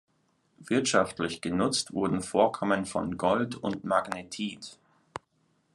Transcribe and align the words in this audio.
Wirtschaftlich 0.65 1.41
genutzt 1.41 1.93
wurden 1.93 2.23
Vorkommen 2.23 2.87
von 2.87 3.17
Gold 3.17 3.53
und 3.55 3.83
Magnetit. 3.83 4.79